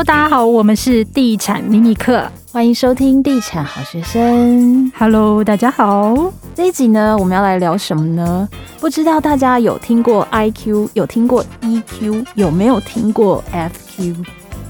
[0.00, 4.90] Hello，大家好，我们是地产迷你课，欢迎收听地产好学生。
[4.96, 8.48] Hello，大家好，这一集呢，我们要来聊什么呢？
[8.80, 14.16] 不知道大家有听过 IQ，有听过 EQ，有没有听过 FQ？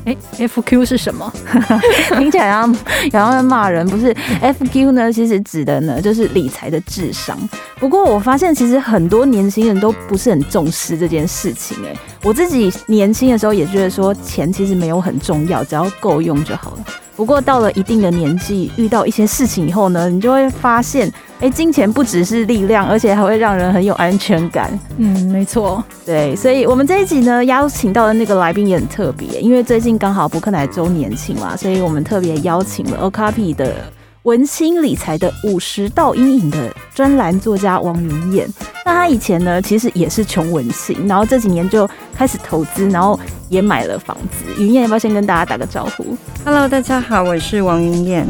[0.07, 1.33] 哎，FQ 是什么？
[2.19, 2.77] 听起来好像
[3.13, 4.13] 然后在骂人，不是
[4.43, 7.39] ？FQ 呢，其实指的呢就是理财的智商。
[7.79, 11.77] 不过我发现，其实很多年轻人都不是很重视这件事情。
[11.85, 16.85] 哎，我自己年轻的时候也觉得说，钱其实没有很重要，只要够用就好了。
[17.17, 21.07] 不过到了一定的年纪，遇到一些事情以后呢，你就会发现，
[21.39, 24.71] 哎、欸，金钱不只是力量，而且还会让人很有安全感。
[24.97, 33.75] 嗯，没错，对，所以我们这一集呢，邀请到的那个来宾也很特别，因为最近刚好柏克莱周年庆嘛，所以我们特别邀请了 Okapi 的。
[34.25, 38.47] 文青理财的五十道阴影的专栏作家王云燕，
[38.85, 44.45] 那他以前呢，其实也是穷文青，然后这几年就开始投资，然后也买了房子。
[44.59, 46.15] 云燕要不要先跟大家打个招呼
[46.45, 48.27] ？Hello，大家好，我是王云燕。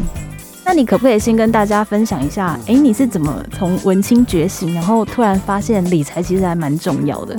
[0.63, 7.37] 那你可不可以先跟大家分享一下，哎、欸，你是怎么从文青觉醒，然后突然发现理财其实还蛮重要的？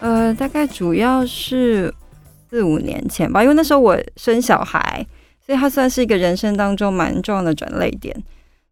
[0.00, 1.90] 呃，大概主要是
[2.50, 5.06] 四五年前吧，因为那时候我生小孩。
[5.46, 8.14] 所以它算是一个人生当中蛮重要的转捩点，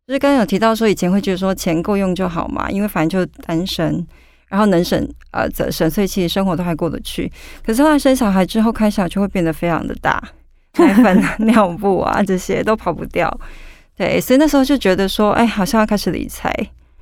[0.06, 4.06] 就是刚刚有提到说以前会觉得说钱够用就好嘛，因为反正就单身，
[4.48, 7.31] 然后能省呃则省，所以其实生活都还过得去。
[7.64, 10.23] 可是后来生小孩之后，开销就会变得非常的大，
[10.79, 13.31] 奶粉、 尿布啊这些都跑不掉。
[13.95, 16.51] 对，所以那时候就觉得说，哎，好像要开始理财。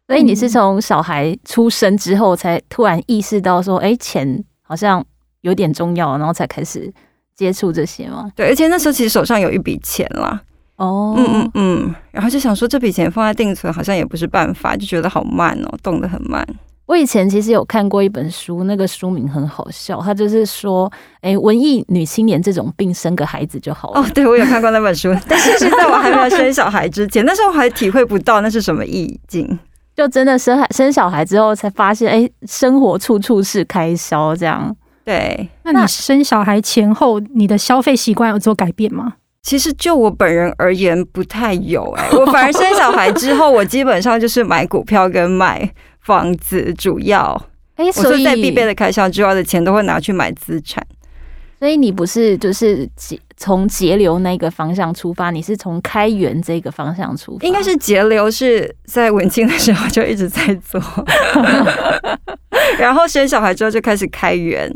[0.09, 5.05] 所以你是从小孩出生之后才突然意识到说，哎，钱好像
[5.43, 6.93] 有点重要，然后才开始。
[7.41, 8.31] 接触这些吗？
[8.37, 10.39] 对，而且那时候其实手上有一笔钱啦。
[10.77, 16.47] 哦，嗯嗯嗯，然后就想说这笔钱放在定存好像也不是办法，就觉得好慢哦，动得很慢。
[16.85, 20.91] 我以前其实有看过一本书，那个书名很好笑，他就是说，
[21.23, 24.01] 哎，文艺女青年这种病，生个孩子就好了。
[24.01, 29.59] 哦，对，我有看过那本书， 但是是在我还没有生小孩之前，那时候我还体会不到那是什么意境，
[29.97, 34.75] 就真的生孩生小孩之后才发现，哎，生活处处是开销，这样。
[35.05, 39.15] 对，那你生小孩前后，你的消费习惯有做改变吗？
[39.43, 42.12] 其实就我本人而言，不太有哎、欸。
[42.19, 45.69] 我反而生小孩之后，我基本上就是买股票跟买
[46.00, 47.43] 房子，主要
[47.77, 50.87] 哎，所以在必备的开销之外的钱都会拿去买资产。
[51.59, 57.47] 所以你不是就是节从节流那个方向出发，你是从开源这个方向出发？
[57.47, 60.81] 应该是节流是在文青的时候就一直在做，
[62.78, 64.71] 然后生小孩之后就开始开源。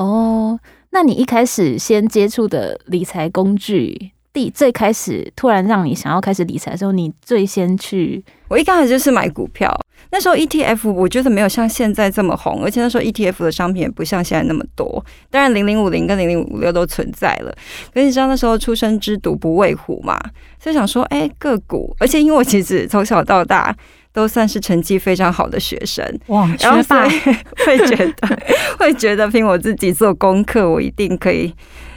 [0.00, 0.58] 哦，
[0.92, 8.24] 那你一开始先接触的理财工具，第最开始突然让你想要开始理财的时候，你最先去？
[8.48, 9.70] 我一开始就是买股票，
[10.10, 15.04] 那时候 ETF 我觉得没有像现在这么红，而且那时候 ETF 的商品也不像现在那么多。
[15.28, 17.54] 当然，零零五零跟零零五六都存在了，
[17.92, 20.18] 可是你知道那时候初生之犊不畏虎嘛，
[20.58, 23.76] 所以想说，哎，个股，而且因为我其实从小到大。
[24.12, 27.10] 都算是成绩非常好的学生哇，然后所以
[27.64, 28.38] 会觉得
[28.78, 31.54] 会觉得凭我自己做功课，我一定可以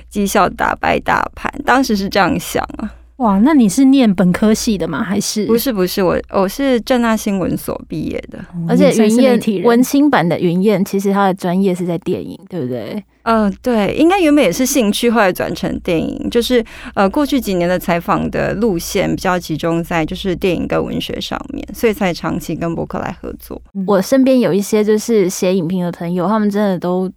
[0.10, 1.52] 绩效打败大盘。
[1.66, 2.92] 当时是这样想啊。
[3.24, 5.02] 哇，那你是念本科系的吗？
[5.02, 5.72] 还是不是？
[5.72, 8.38] 不是我，我是正大新闻所毕业的。
[8.68, 13.02] 而且云燕文青版的云燕，其实他的专业是在电影，对不对？
[13.22, 16.30] 嗯、呃，对，应该原本也是兴趣，后来转成电影。
[16.30, 16.62] 就是
[16.96, 23.62] 呃，过去几年的采访的路线比较集中在就是电影跟文学上面，所以才长期跟博客来合作。
[23.88, 27.10] 我身边有一些就是写影评的朋友，他们真的都。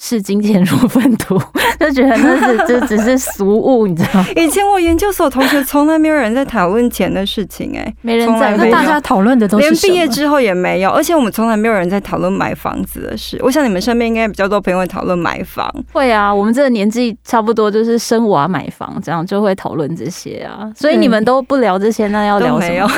[0.00, 1.40] 视金钱如粪土，
[1.80, 4.26] 就觉得那是就只是俗物，你知道吗？
[4.36, 8.54] 以前我研究所同学从来没有人在讨论钱的事情、欸，哎，没人在。
[8.56, 13.38] 那大家讨论的都是连毕业之后也没有，而且我们从来没有人在讨论买房子的事。
[13.42, 15.72] 我想你们身边应该比较多朋友会讨论买房。
[15.92, 20.70] 会啊，我们这个年纪差不多就是生娃买房，这样就会讨论这些啊。
[20.76, 22.90] 所以你们都不聊这些，那要聊什么？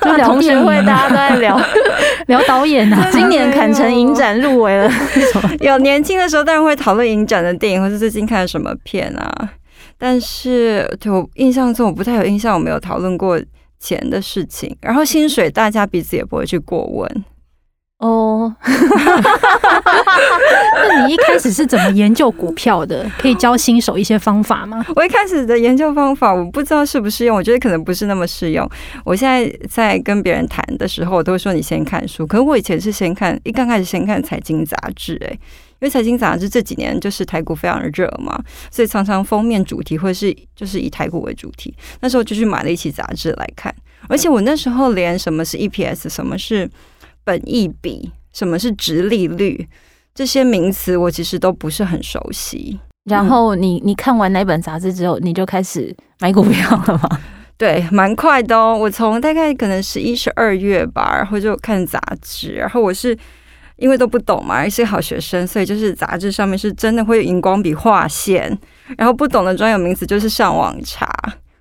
[0.00, 1.60] 就聊 同学会，大家都在聊
[2.28, 3.08] 聊导演啊。
[3.12, 4.90] 今年坎城影展入围了，
[5.60, 6.43] 有年轻的时候。
[6.44, 9.50] 当然会讨论影展的电影，或是最近看了什么片啊。
[9.96, 13.40] 但是，对我印象中，我不太有印象，我没有讨论过
[13.78, 14.76] 钱的事情。
[14.80, 17.24] 然后，薪水大家彼此也不会去过问。
[17.98, 18.52] 哦，
[20.74, 23.08] 那你一开始是怎么研究股票的？
[23.18, 24.84] 可以教新手一些方法吗？
[24.96, 27.34] 我一开始的研究方法，我不知道适不适用。
[27.36, 28.68] 我觉得可能不是那么适用。
[29.04, 32.26] 我现在在跟别人谈的时候，我都会说你先看书。
[32.26, 35.38] 可是我以前是先看，一刚开始先看财经杂志，哎。
[35.84, 41.74] 因为财经杂志这几年就是台股非常的热嘛，所以常常封面主题会是就是以台股为主题。
[42.00, 43.74] 那时候就去买了一期杂志来看，
[44.08, 46.66] 而且我那时候连什么是 EPS、什么是
[47.22, 49.68] 本益比、什么是殖利率
[50.14, 52.80] 这些名词，我其实都不是很熟悉。
[53.04, 57.20] 然后你你看完那本杂志之后，你就开始买股票了吗？
[57.58, 58.74] 对，蛮快的哦。
[58.74, 62.54] 我从大概可能十一、十二月吧，然后就看杂志。
[62.54, 63.14] 然后我是
[63.76, 68.56] 因为都不懂嘛，也是好学生，所以就是杂志上面是真的会荧光笔画线。
[68.96, 71.08] 然后不懂的专有名词就是上网查。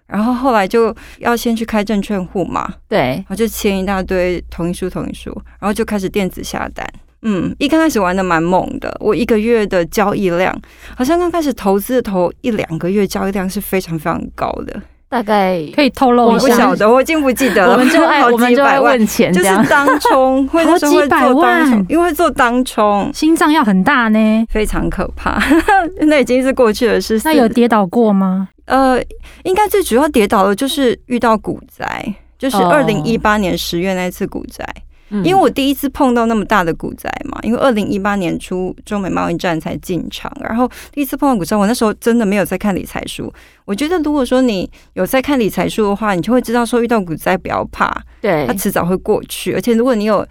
[0.06, 6.88] 然后后来就要先去开证券户嘛，对，然后就签一大堆同意书、同意书，然后就开始电子下单。
[7.24, 10.56] 嗯，一刚开始玩的蛮猛的，我一个月的交易量，
[10.96, 14.80] 好像刚开始投资的头一两个月交易量是非常非常高的。
[15.14, 17.74] 大概可以透露一下，我不晓得，我已经不记得了。
[17.74, 25.40] 我们就爱，我们就爱问钱，就是当冲， 会好几百万，因为做当冲，心脏要很大呢，非常可怕。
[26.08, 27.22] 那已经是过去的事。
[27.26, 28.50] 那有跌倒过吗？
[28.66, 29.00] 呃，
[29.44, 34.66] 应该最主要跌倒的就是遇到股灾，就是二零一八年十月那次股灾。
[35.10, 43.32] 因为我第一次碰到那么大的股灾嘛，因为二零一八年初中美贸易战才进场，然后第一次碰到股灾，我那时候真的没有在看理财书。
[43.66, 49.54] 我觉得如果说你有在看理财书的话，你就会知道说遇到股灾不要怕，对，它迟早会过去。
[49.54, 50.26] 而且如果你有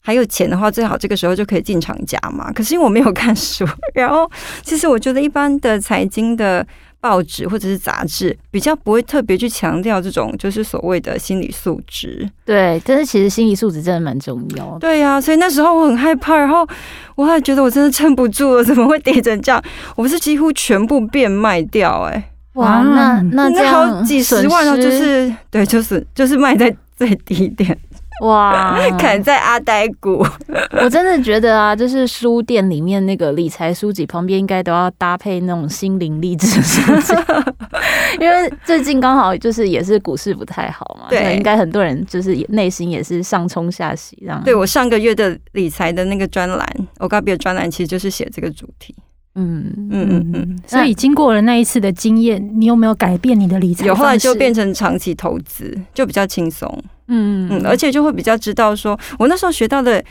[0.00, 2.52] 还有钱的话，最好这个时候就可以进场加嘛。
[2.52, 4.30] 可是因为我没有看书， 然后
[4.62, 6.64] 其实我觉得一般的财经的。
[7.00, 14.78] 报纸或者是杂志比较不会特别去强调这种就是所谓的心理素质，对，但是其实心理素质真的蛮重要的。
[14.80, 16.66] 对呀、啊，所以那时候我很害怕，然后
[17.14, 19.62] 我还觉得我真的撑不住了，怎么会跌成这样？
[19.96, 27.78] 我不是几乎全部变卖掉、欸，哎，哇，那那这好几十万哦，就是对，就是就是卖在最低点。
[28.22, 30.24] 哇， 砍在阿呆股，
[30.82, 37.14] 我真的觉得啊，就是书店里面那个理财书籍旁边应该都要搭配那种心灵励志书籍，
[38.20, 44.42] 因为最近刚好就是也是股市不太好嘛，对，应该很多人就是内心也是上冲下洗这样。
[44.44, 46.68] 对，我上个月的理财的那个专栏，
[46.98, 48.94] 我告别的专栏其实就是写这个主题。
[49.40, 53.86] 嗯嗯嗯嗯，所以经过了那一次的经验，你有没有改变你的理财？
[53.86, 56.82] 有，后来就变成长期投资，就比较轻松。
[57.08, 60.04] 嗯嗯，而且就会比较知道说，我那时候学到的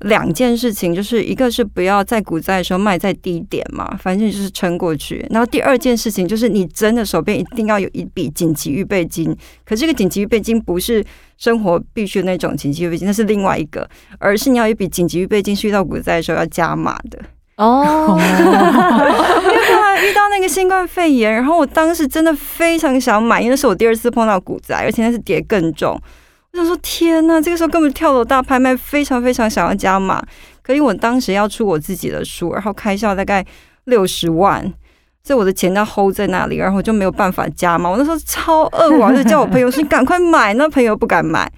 [0.00, 5.24] 两件事情，就是一个是不要在股灾的时候卖在低点嘛，反正就是撑过去。
[5.30, 9.34] 然后第二件事情就是，你真的手边一定要有一笔紧急预备金，
[9.64, 11.04] 可这个紧急预备金不是
[11.38, 13.88] 生活必须的那种紧急预备金，那是另外一个，
[14.18, 17.18] 而是你要一笔紧急预备金，是遇到股灾的时候要加码的。
[17.56, 25.96] 哦， 因为遇到那个新冠肺炎，然后我当时真的非常想买，因为那是我第二次碰到股灾，而且那是跌更重。
[26.52, 30.22] 我想说，天呐，这个时候根本跳楼大拍卖，非常非常想要加码。
[30.62, 33.44] 可以，我当时要出我自己的书，然后开销大概
[33.84, 34.62] 六十万，
[35.24, 37.88] 所以我的钱要 hold 在那里，然后我就没有办法加码。
[37.88, 41.50] 我那时候超饿，我就叫我朋友说：“你赶快买。”那朋友不敢买，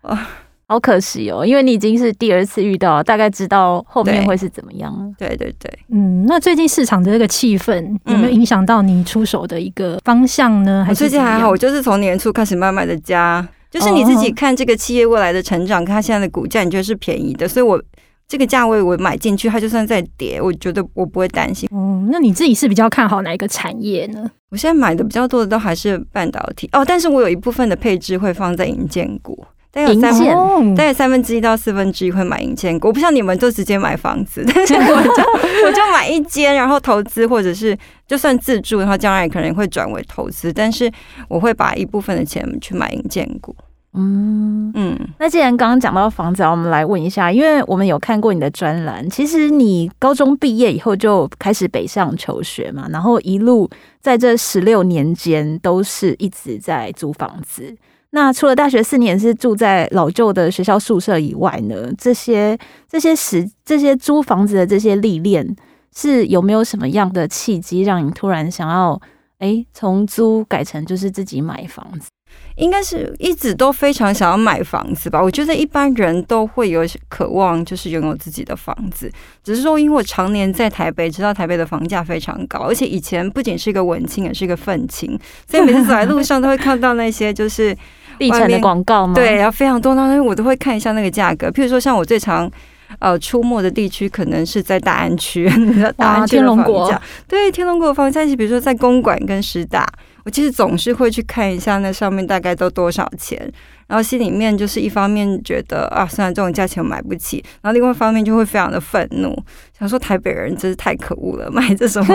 [0.00, 0.28] 啊，
[0.66, 5.14] 好可惜哦，因为你已经是第二次遇到，大概知道后面会是怎么样。
[5.18, 10.82] 对对对，嗯，那最近市场的这个气氛有没有影响到你出手的一个方向呢？
[10.86, 13.46] 还是最近还好，我就是从年初开始慢慢的加。
[13.70, 17.82] 就是你自己看这个企业未来的成长，看它现在的股价，你觉得是便宜的，所以我
[18.26, 21.68] 这个价位我买进去，它就算再跌，我觉得我不会担心。
[21.72, 24.30] 哦，那你自己是比较看好哪一个产业呢？
[24.50, 32.88] 我现在买的比较多的都还是半导体哦，但是我有一部分的配置会放在银建股，大概有三分，大概三分之一到四分之一会买银建股。
[32.88, 40.90] 我不像你们就直接买房子，但是 我就我就买一间，然后投资或者是就算自住的话，将来可能会转为投资，但是
[41.28, 43.54] 我会把一部分的钱去买银建股。
[43.94, 53.68] 嗯嗯，那既然刚刚讲到房子，我们来问一下，因为我们有看过你的专栏，其实你高中毕业以后就开始北上求学嘛，然后一路
[54.00, 57.76] 在这十六年间都是一直在租房子。
[58.10, 65.54] 那除了大学四年是住在老旧的学校宿舍以外呢，这些这些时这些租房子的这些历练，
[65.94, 68.98] 是有没有什么样的契机让你突然想要
[69.38, 72.08] 哎从租改成就是自己买房子？
[72.56, 75.22] 应该是一直都非常想要买房子吧。
[75.22, 79.10] 我觉得一般人都会有渴望，就是拥有自己的房子。
[79.42, 87.74] 只是说，因为我常年在台北，知道台北的房价非常高，而且以前不仅是一个文青，也是一个愤青，所以每次走在路上都会看到那些就是
[88.18, 89.14] 地产的广告吗。
[89.14, 91.48] 对，然后非常多，那我都会看一下那个价格。
[91.48, 92.50] 譬如说，像我最常
[92.98, 95.48] 呃出没的地区，可能是在大安区，
[95.96, 99.86] 大安区的房价，对，天龙国的房价，比如说在公馆跟师大。
[100.24, 103.50] 我其实总是会去看一下那上面大概都多少钱，
[103.86, 109.34] 然后心里面就是一方面觉得啊，虽然这种价钱我买不起，然后另外一方面就会非常的愤怒，
[109.78, 112.06] 想说台北人真是太可恶了，买这种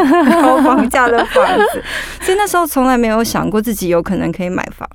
[0.44, 1.44] 高房价的房
[1.74, 1.84] 子。
[2.22, 4.88] 所以那时候从来没有想过自己有可能可以买房，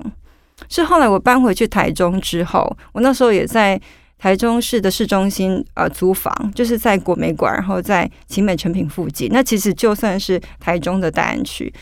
[0.68, 3.80] 是后来我搬回去台中之后，我那时候也在
[4.18, 9.28] 台中市的市中心呃租房，就是在国美馆，然后在勤美诚品附近。
[9.32, 11.72] 那其实就算是台中的大安区。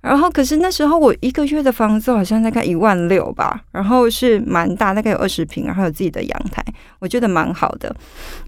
[0.00, 6.62] 然后，可是那时候我一个月的房租好像大概一万六吧，然后是蛮大，大概有二十平，然后有自己的阳台，
[6.98, 7.94] 我觉得蛮好的。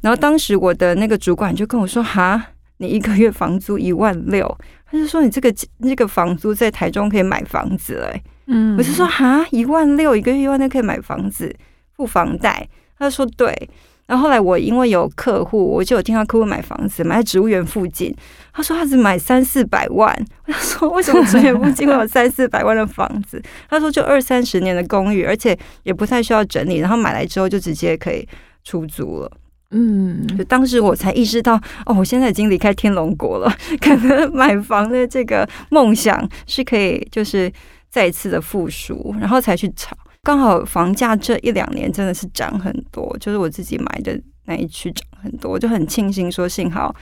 [0.03, 4.47] 然后当时我的那个主管就跟我说：“哈，你一个月房租一万六？”
[4.91, 8.15] 他就说：“你这个这个房租在台中可以买房子了。”
[8.47, 11.55] 嗯，我就说：“哈，一万六一个月一万六可以买房子，
[11.97, 12.69] 付房贷？”
[12.99, 13.69] 他就说：“对。”
[14.07, 18.15] 然后后来我因为有客户，我就有听到客户买房子，买在植物园附近。
[18.53, 20.17] 他说他只买三四百万。
[20.47, 23.43] 我说为什么植物园附近会有 三四百万的房子？
[23.69, 28.25] 他说就二三十年的公寓，而且也不太需要整理，然后买来之后就直接可以
[28.63, 29.33] 出租了。
[29.71, 37.53] 嗯，就当时我才意识到，哦，我现在已经离开天龙国了， 可能买房的这个梦想是可以就是
[37.91, 39.97] 再一次的复苏，然后才去炒。
[40.23, 46.95] 刚好房价这一两年真的是涨很多，就是我自己买的那一区涨很多，我就很庆幸说幸好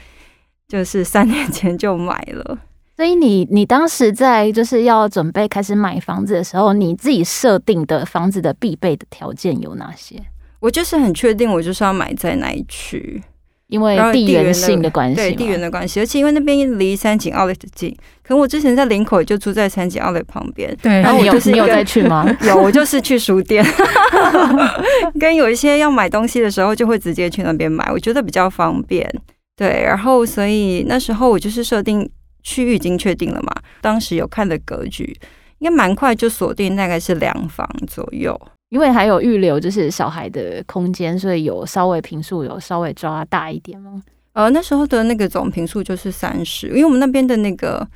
[0.67, 2.57] 就是三年前就买了。
[2.95, 10.15] 所以你你当时在就是要准备开始买房子的时候，你自己设定的房子的必备的条件有哪些？
[10.65, 13.21] 我就是很确定，我就是要买在那一区。
[13.67, 20.75] 因为地缘性的关系，对地缘的关系，而且因为那边离三井 Outlet 近，可能我之前在林口就住在三井 Outlet 旁边。
[20.81, 22.25] 对，然后我就是你有再去吗？
[22.45, 23.65] 有，我就是去书店，
[25.19, 29.07] 跟有一些要买东西的时候，就会直接去那边买，我觉得比较方便。
[29.55, 32.07] 对，然后所以那时候我就是设定
[32.43, 35.15] 区域已经确定了嘛，当时有看的格局，
[35.59, 38.39] 应该蛮快就锁定，大概是两房左右。
[38.69, 44.01] 因为还有预留就是小孩的空间，所以有稍微平数有稍微抓大一点吗？
[44.33, 47.87] 呃，那时候的那个总平数就是三十，因为我们那边的那个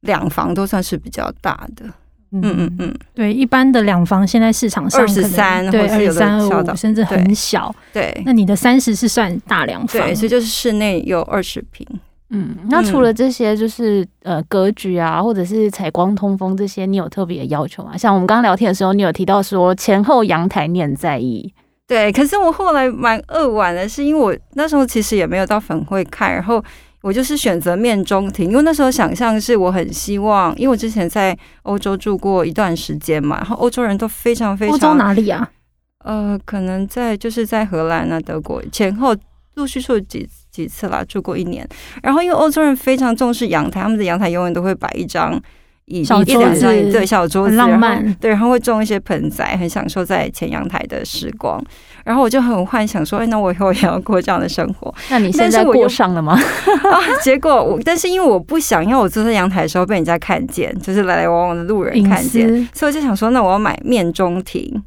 [0.00, 1.86] 两房都算是比较大的。
[2.30, 7.74] 嗯嗯嗯，对，一般的两房现在市场上二十三，对，二十三二五，甚至很小。
[7.90, 11.86] 对，那你的三十是算大两房，对，所以就是室内有二十坪。
[12.30, 17.96] 嗯，那除了这些，就是呃格局啊，或者是采光通风这些，你有特别的要求吗？
[17.96, 21.52] 像我们刚刚聊天的时候，你有提到说前后阳台你很在意。
[21.86, 26.62] 对，可是我后来蛮扼腕的，是因为我那时候其实也没有到粉会看，然后
[27.00, 35.50] 我就是选择面中庭，因为那时候想象是我很希望，因为我之前在欧洲住过一段时间嘛，然后欧洲人都非常非常，欧洲哪里啊？
[36.04, 39.16] 呃，可能在就是在荷兰啊、德国前后
[39.54, 40.28] 陆续住几。
[40.58, 41.66] 几次啦，住过一年。
[42.02, 45.40] 然后因为欧洲人非常重视阳台，他们的阳台永远都会摆一张
[45.84, 51.62] 椅子，一两张对小桌子，浪漫对，然后会种一些盆栽，很享受在前阳台的时光。
[52.04, 54.94] 然后我就很幻想说，哎，那我以后也要过这样的生活。
[55.10, 56.32] 那你现在过上了吗？
[56.34, 64.82] 啊，结果我，但是因为我不想要我坐在阳台的时候被人家看见，就是来来往往的路人看见，所以我就想说，那我要买面中庭。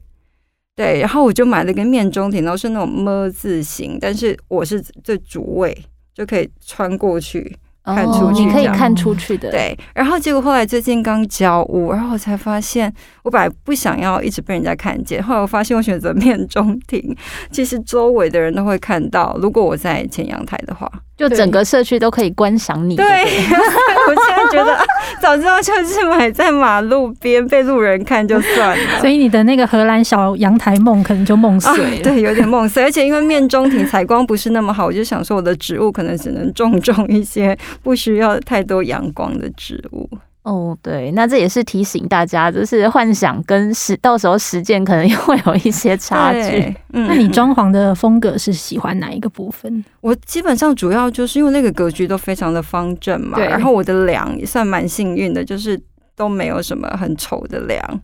[0.82, 5.78] 对，然后我就买了个面中庭，然后是那种么字形，但是我是最主位，
[6.14, 7.56] 就可以穿过去。
[7.84, 9.50] 看出去，你可以看出去的。
[9.50, 17.16] 对，然后结果后来最近刚交屋，然后我才发现，我本来不想要一直被人家看见，后来我发现我选择面中庭，
[17.52, 19.36] 其实周围的人都会看到。
[19.42, 22.96] 如果我在前阳台的话，就整个社区都可以观赏你。
[22.96, 23.06] 对，
[24.52, 24.78] 觉得
[25.22, 29.00] 早知道就是买在马路边被路人看就算了。
[29.00, 31.88] 所以你的那个荷兰小阳台梦可能就梦碎了。
[31.88, 32.84] 啊，对，有点梦碎。
[32.84, 37.58] 而且因为面中庭采光不是那么好，我就想说我的植物可能只能种种一些。
[37.84, 40.10] 不需要太多阳光的植物
[40.44, 46.76] 哦，对，那这也是提醒大家，就是幻想跟实到时候实践可能也会有一些差距。
[46.94, 49.86] 嗯，那你装潢的风格是喜欢哪一个部分？
[50.02, 55.80] 我基本上主要就是因为那个格局都非常的方正嘛，对然后我的梁也算蛮幸运的，就是
[56.16, 58.02] 都没有什么很丑的梁，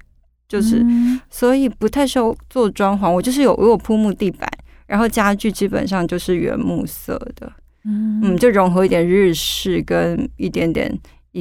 [0.48, 3.12] 就是、嗯、所以不太需要做装潢。
[3.12, 4.48] 我就是有我有铺木地板，
[4.86, 7.52] 然后家具基本上就是原木色的。
[7.90, 10.94] 嗯，就融合一点日式跟一点点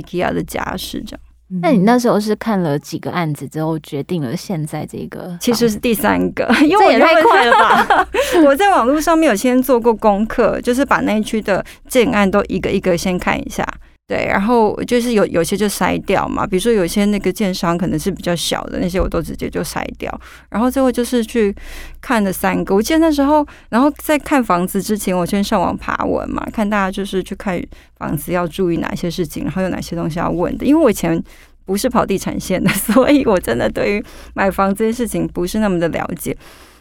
[0.02, 1.20] IKEA 的家饰这样。
[1.62, 5.38] 那你那时候是看了几个案子之后决定了现在这个？
[5.40, 8.08] 其实是第三个，因为我也太快了吧！
[8.44, 13.64] 我在网络上面有先做过功课，就是把那一区的建案都一个一个先看一下。
[14.08, 20.20] 对，然后就是有有些就筛掉嘛，比如说有些那个建商可能是比较小的那些，我都直接就筛掉。
[20.48, 21.52] 然后最后就是去
[22.00, 27.60] 看了三个，我记得那时候，然后在看房子之前，我先上网爬文嘛，看大家就是去看
[27.98, 30.64] 房子要注意哪些事情，然后有哪些东西要问的。
[30.64, 31.20] 因为我以前
[31.64, 36.36] 不是跑地产线的， 所以我真的对于买房这件事情不是那么的了解。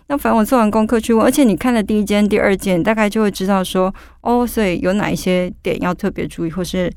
[0.07, 6.91] 那反正我做完功课去问，而且你看了第一间、第二间，大概就会知道说，哦，所以有哪一些点要特别注意，或是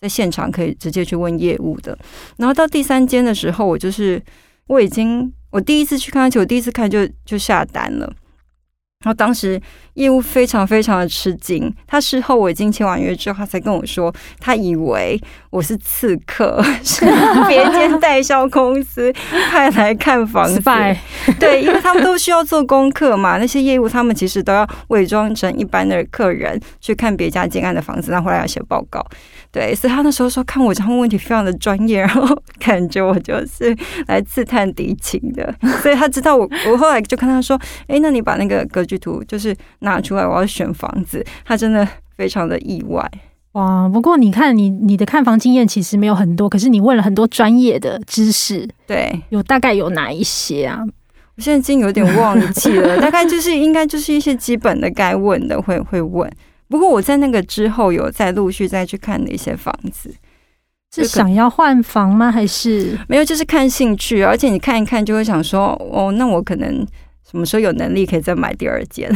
[0.00, 1.98] 在现场可以直接去问业务的。
[2.38, 4.22] 然后到第三间的时候，我就是
[4.66, 8.10] 我已经我第一次去看，而且我第一次看就就下单了。
[9.04, 9.60] 然后当时
[9.94, 15.20] 业务非常非常的吃惊，他事后我已经签完约之后，他才跟我说，他以为
[15.50, 17.04] 我是刺客， 是
[17.46, 19.12] 别间代销公司
[19.50, 20.60] 派来看房子。
[21.38, 29.04] 对，因为他们都需要做功课嘛，那些业务他们其实都要伪装成一般的客人去看别家建案的房子，然后回来要写报告。
[29.54, 33.72] 对，所以他那时候说看我这样问题非常的专业，然后 感觉我就是
[34.08, 36.50] 来刺探敌情的，所以他知道我。
[36.68, 37.56] 我后来就跟他说
[37.86, 43.08] ：“哎，那你把那个格局图就是拿出来，我要选房子。”他真的非常的意外
[43.52, 43.88] 哇！
[43.88, 50.80] 不过你看你你的看房经验其实没有很多，可是你问了很多专业的知识，对，有大概有哪一些啊？
[51.36, 56.28] 我现在已经有点忘记了，大概就是应该就是一些基本的该问的会会问。
[56.74, 60.12] 不过我在那个之后有再陆续再去看的一些房子，
[60.92, 62.32] 是想要换房吗？
[62.32, 63.24] 还是没有？
[63.24, 66.84] 就是看兴趣，而且你看一看就会想说，哦，那我可能
[67.30, 69.08] 什么时候有能力可以再买第二间？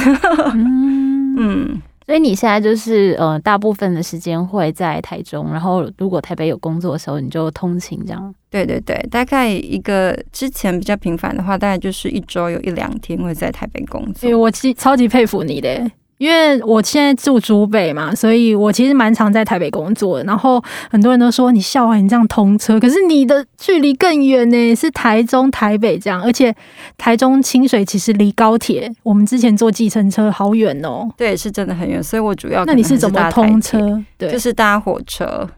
[0.54, 8.32] 嗯， 嗯，所以你现在就是呃，大部分的时间会在台中，然后如果台北有工作的时候，你就通勤这样。
[8.50, 14.30] 对对对，大概一个之前比较频繁的话，大概就是一周有一两天会在台北工作。
[14.30, 15.90] 哎，我其超级佩服你的。
[16.18, 20.24] 因为我现在住竹北嘛，所以我其实蛮常在台北工作的。
[20.24, 20.60] 然后
[20.90, 26.20] 很多人都说你笑话你这样通车，可是你的距离更远呢，是台中、台北这样。
[26.20, 26.54] 而且
[26.96, 31.08] 台中清水其实离高铁，我们之前坐计程车好远哦。
[31.16, 32.02] 对，是真的很远。
[32.02, 34.02] 所以我主要那你是怎么通车？
[34.18, 35.48] 对，就是搭火车。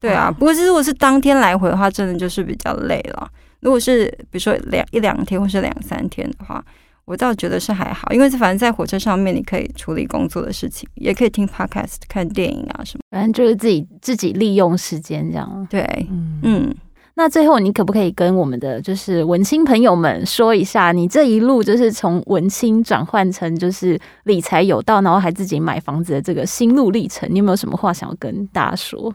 [0.00, 3.28] 对啊，不过如果是当天来回的话，真的就是比较累了。
[3.60, 6.64] 如果是比如说两一两天或是两三天的话。
[7.08, 15.66] 我倒觉得是还好，因为反正在火车上面，你可以处理工作的事情，也可以听 podcast、看电影啊什么，反正就是自己自己利用时间这样。
[15.70, 16.76] 对，嗯嗯。
[17.14, 27.28] 那最后，你可不可以跟我们的就是文青朋友们说一下，你这一路就是从文青转换成就是理财有道，然后还自己买房子的这个心路历程？
[27.32, 29.12] 你有没有什么话想要跟大家说？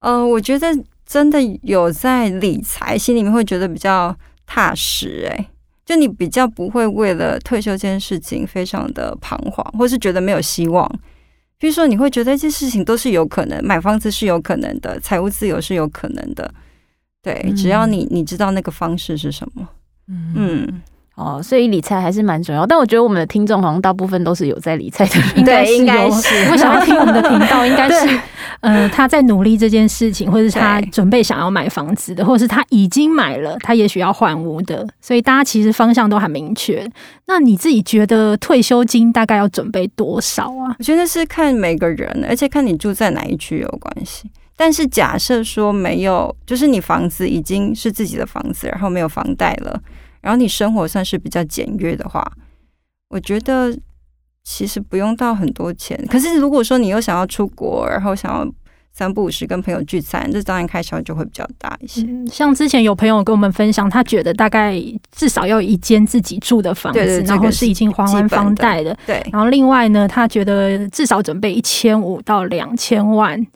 [0.00, 0.68] 呃，我觉得
[1.04, 4.16] 真的有在理财，心里面会觉得比较
[4.46, 5.36] 踏实、欸。
[5.36, 5.48] 哎。
[5.88, 10.86] 就你比较不会为了退休这件事情非常的彷徨，或是觉得没有希望。
[11.56, 16.52] 比如说，你会觉得这些事情都是有可能，买房子是有可能的，财务自由是有可能的。
[17.22, 19.66] 对，只要你你知道那个方式是什么。
[20.08, 20.34] 嗯。
[20.34, 20.82] 嗯
[21.18, 26.48] 哦，所以理财还是蛮重要，但我觉得我们的听众好像大部分都是有在理财的人，对，应该是。
[26.48, 28.20] 我想要听我们的频道， 应该是，
[28.60, 36.88] 呃，他在努力这件事情，或者是他准备想要买房子的，或者是他已经买了，他也许要换屋的，所以大家其实方向都很明确。
[37.26, 40.76] 那你自己觉得退休金大概要准备多少啊？
[40.78, 44.30] 我觉得是看每个人，而且看你住在哪一区有关系。
[44.56, 49.80] 但是假设说没有，就是你房子已经是自己的房子，然后没有房贷了。
[50.20, 52.24] 然后你生活算是比较简约的话，
[53.10, 53.76] 我觉得
[54.44, 55.98] 其实不用到很多钱。
[56.10, 58.46] 可是如果说你又想要出国，然后想要
[58.92, 62.02] 三不五时跟朋友聚餐，这当然开销就会比较大一些。
[62.02, 64.74] 嗯，像之前有朋友跟我们分享，他觉得大概
[65.12, 68.96] 至少要一间自己住的房子，然后是已经还完房贷的。
[69.06, 69.24] 对。
[69.32, 73.46] 然后另外呢，他觉得至少准备一千五到两千万。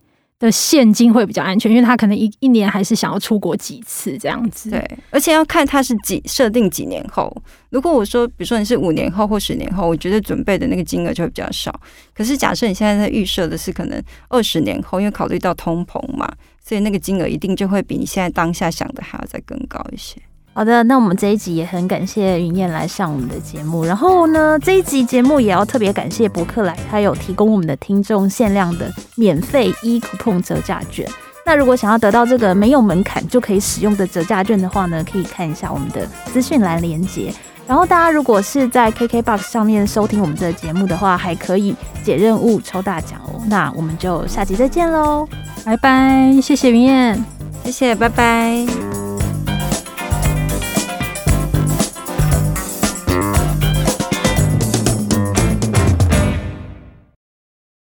[0.46, 4.70] 的现金会比较安全，因为他可能一一年还是想要出国几次这样子。
[4.70, 7.32] 对，而且要看他是几设定几年后。
[7.70, 11.72] 如果我说，比如说你是五年后或十年后，我觉得准备的那个金额就会比较少。
[12.12, 16.28] 可是假设你现在在预设的是可能二十年后，因为考虑到通膨嘛，
[16.60, 20.20] 所以那个金额一定就会比你现在当下想的还要再更高一些。
[20.54, 23.84] 好的，那我们这一集也很感谢云燕来上我们的节目。
[23.84, 31.08] 然后呢，这一集节目也要特别感谢博客来，他有提供我们的听众限量的免费一 coupon 折价券。
[31.46, 37.32] 那如果想要得到这个没有门槛就可以使用的折价券的话呢，可以看一下我们的资讯栏连接。
[37.66, 43.40] 然后大家如果是在 KKBOX 上面收听我们这个节目的话，还可以解任务抽大奖哦。
[43.46, 45.26] 那我们就下集再见喽，
[45.64, 46.38] 拜拜！
[46.42, 47.24] 谢谢云燕，
[47.64, 49.01] 谢谢，拜拜。